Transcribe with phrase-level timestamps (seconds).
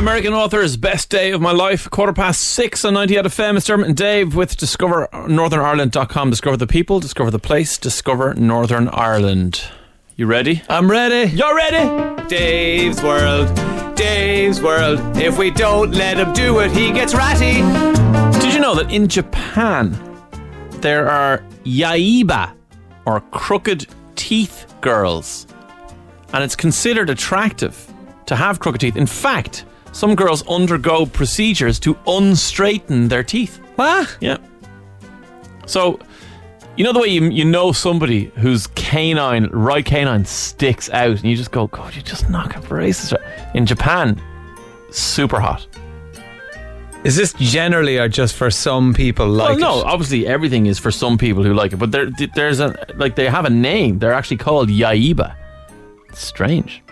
[0.00, 3.58] American authors, best day of my life, quarter past six on 90 out of FM.
[3.58, 6.30] It's Dermot and Dave with discovernorthernireland.com.
[6.30, 9.62] Discover the people, discover the place, discover Northern Ireland.
[10.16, 10.62] You ready?
[10.70, 11.30] I'm ready.
[11.30, 12.26] You're ready?
[12.28, 13.54] Dave's World,
[13.94, 15.18] Dave's World.
[15.18, 17.60] If we don't let him do it, he gets ratty.
[18.40, 19.98] Did you know that in Japan
[20.80, 22.54] there are yaeba
[23.04, 25.46] or crooked teeth girls?
[26.32, 27.86] And it's considered attractive
[28.24, 28.96] to have crooked teeth.
[28.96, 33.60] In fact, some girls undergo procedures to unstraighten their teeth.
[33.76, 34.16] What?
[34.20, 34.38] Yeah.
[35.66, 36.00] So,
[36.76, 41.24] you know the way you, you know somebody whose canine, right canine, sticks out, and
[41.24, 43.12] you just go, God, you just knock a braces.
[43.54, 44.20] In Japan,
[44.90, 45.66] super hot.
[47.02, 49.86] Is this generally or just for some people like well, no, it?
[49.86, 53.26] obviously everything is for some people who like it, but there, there's a like they
[53.28, 53.98] have a name.
[53.98, 55.34] They're actually called yaeba.
[56.10, 56.82] It's strange.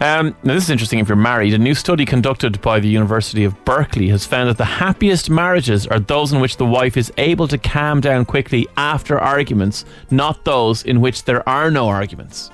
[0.00, 1.52] Um, now, this is interesting if you're married.
[1.52, 5.86] A new study conducted by the University of Berkeley has found that the happiest marriages
[5.86, 10.42] are those in which the wife is able to calm down quickly after arguments, not
[10.46, 12.50] those in which there are no arguments.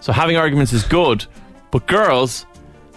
[0.00, 1.24] So, having arguments is good,
[1.70, 2.46] but girls,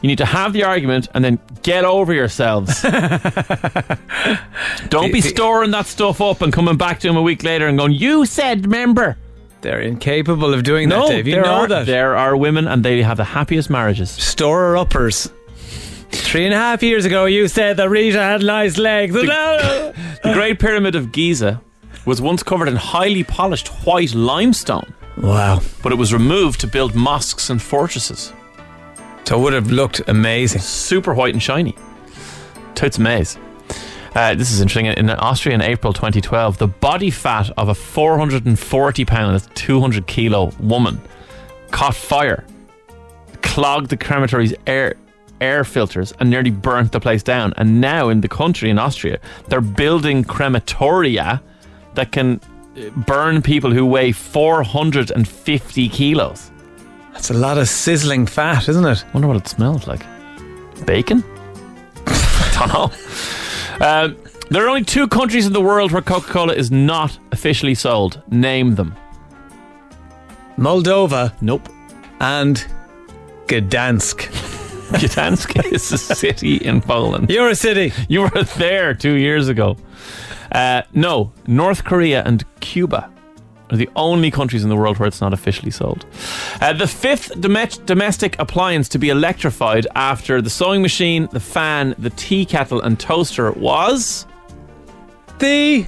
[0.02, 2.82] you need to have the argument and then get over yourselves.
[4.90, 7.78] Don't be storing that stuff up and coming back to him a week later and
[7.78, 9.16] going, You said, remember.
[9.62, 11.28] They're incapable of doing that, Dave.
[11.28, 11.86] You there know are, that.
[11.86, 14.10] There are women and they have the happiest marriages.
[14.10, 15.32] Storer uppers.
[16.12, 19.16] Three and a half years ago, you said that Rita had nice legs.
[20.22, 21.62] The Great Pyramid of Giza
[22.06, 25.62] was once covered in highly polished white limestone, wow.
[25.82, 28.34] but it was removed to build mosques and fortresses.
[29.24, 30.62] So it would have looked amazing.
[30.62, 31.76] Super white and shiny.
[32.76, 33.38] Toots maze.
[34.16, 34.88] Uh, this is interesting.
[34.88, 40.52] In Austria in April 2012, the body fat of a 440 pound, that's 200 kilo
[40.60, 41.00] woman
[41.72, 42.46] caught fire,
[43.42, 44.96] clogged the crematory's air
[45.42, 47.54] air filters, and nearly burnt the place down.
[47.56, 51.42] And now in the country, in Austria, they're building crematoria
[51.94, 52.42] that can
[52.76, 56.52] uh, burn people who weigh 450 kilos.
[57.14, 59.06] That's a lot of sizzling fat, isn't it?
[59.08, 60.06] I Wonder what it smells like.
[60.86, 61.24] Bacon?
[62.06, 62.92] I Don't know.
[63.82, 64.18] Um,
[64.50, 68.22] there are only two countries in the world where Coca Cola is not officially sold.
[68.30, 68.96] Name them.
[70.58, 71.70] Moldova Nope.
[72.20, 72.66] and
[73.48, 74.24] Gdansk.
[74.90, 77.30] Gdansk is a city in Poland.
[77.30, 77.94] You're a city.
[78.10, 79.78] You were there two years ago.
[80.52, 83.10] Uh, no, North Korea and Cuba
[83.72, 86.06] are the only countries in the world where it's not officially sold.
[86.62, 91.94] Uh, the fifth dome- domestic appliance to be electrified after the sewing machine, the fan,
[92.00, 94.26] the tea kettle, and toaster was.
[95.40, 95.86] The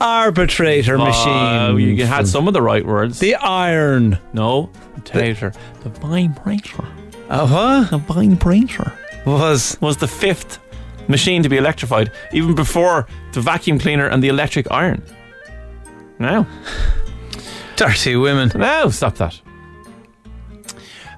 [0.00, 1.96] arbitrator Uh, machine.
[1.96, 3.18] you had some of the right words.
[3.18, 4.18] The iron.
[4.32, 4.70] no,
[5.04, 5.52] tater.
[5.82, 6.84] The vibrator.
[7.28, 7.90] Uh, what?
[7.90, 8.92] The vibrator
[9.26, 10.58] Was was the fifth
[11.08, 15.02] machine to be electrified, even before the vacuum cleaner and the electric iron.
[16.18, 16.46] Now,
[17.80, 18.52] dirty women.
[18.54, 19.40] no, stop that.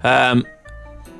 [0.04, 0.46] Um,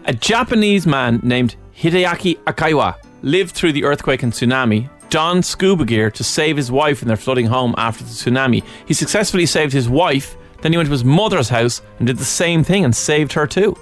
[0.05, 6.11] a Japanese man named Hideaki Akaiwa lived through the earthquake and tsunami, donned scuba gear
[6.13, 8.65] to save his wife in their flooding home after the tsunami.
[8.87, 12.25] He successfully saved his wife, then he went to his mother's house and did the
[12.25, 13.77] same thing and saved her too.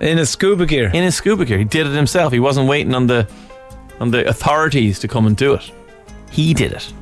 [0.00, 0.88] In a scuba gear.
[0.88, 1.58] In his scuba gear.
[1.58, 2.32] He did it himself.
[2.32, 3.28] He wasn't waiting on the
[4.00, 5.72] on the authorities to come and do it.
[6.30, 6.92] He did it.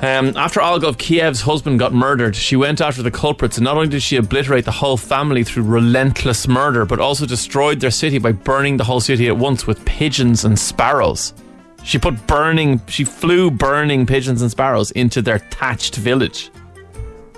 [0.00, 3.74] Um, after Olga of Kiev's husband got murdered, she went after the culprits, and not
[3.76, 8.18] only did she obliterate the whole family through relentless murder, but also destroyed their city
[8.18, 11.34] by burning the whole city at once with pigeons and sparrows.
[11.82, 16.50] She put burning, she flew burning pigeons and sparrows into their thatched village.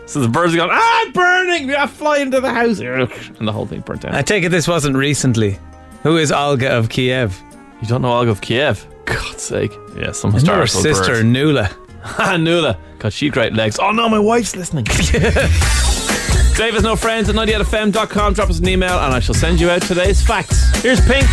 [0.05, 1.69] So the birds are going, ah, burning!
[1.69, 4.15] Yeah, fly into the house, and the whole thing burnt down.
[4.15, 5.59] I take it this wasn't recently.
[6.03, 7.41] Who is Olga of Kiev?
[7.81, 8.87] You don't know Olga of Kiev?
[9.07, 9.73] God's sake.
[9.97, 11.23] Yeah, some Isn't her historical sister.
[11.25, 11.75] Nula?
[12.39, 12.79] Nula.
[12.99, 13.79] God, she great legs.
[13.81, 14.85] Oh no, my wife's listening.
[16.57, 18.35] Dave has no friends at 98fm.com.
[18.35, 20.83] Drop us an email and I shall send you out today's facts.
[20.83, 21.27] Here's Pink.